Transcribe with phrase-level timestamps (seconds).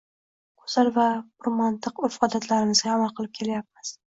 [0.61, 1.05] Goʻzal va
[1.41, 3.95] purmantiq urf-odatlarimizga amal qilib kelayapmiz.